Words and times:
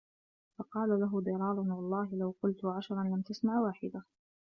فَقَالَ 0.59 0.89
لَهُ 0.99 1.21
ضِرَارٌ 1.21 1.59
وَاَللَّهِ 1.59 2.09
لَوْ 2.17 2.35
قُلْت 2.43 2.65
عَشْرًا 2.65 3.03
لَمْ 3.03 3.21
تَسْمَعْ 3.21 3.59
وَاحِدَةً 3.61 4.03